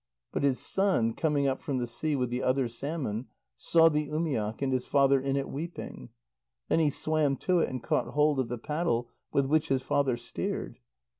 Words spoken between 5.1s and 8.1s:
in it, weeping. Then he swam to it, and caught